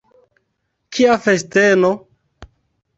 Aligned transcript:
Kia 0.97 1.19
festeno! 1.27 1.95